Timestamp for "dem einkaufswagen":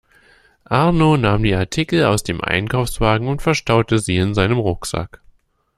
2.23-3.27